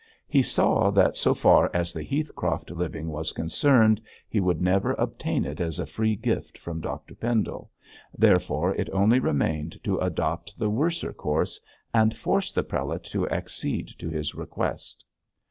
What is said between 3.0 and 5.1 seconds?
was concerned he would never